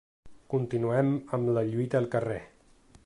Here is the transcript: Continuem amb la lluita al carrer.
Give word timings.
Continuem 0.53 1.11
amb 1.39 1.53
la 1.59 1.65
lluita 1.75 2.01
al 2.01 2.09
carrer. 2.17 2.41